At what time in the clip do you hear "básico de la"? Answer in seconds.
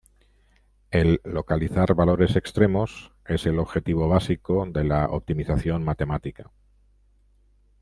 4.09-5.05